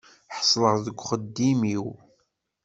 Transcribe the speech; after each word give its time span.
Ḥeṣleɣ 0.37 0.75
deg 0.85 0.97
uxeddim-iw. 0.99 1.85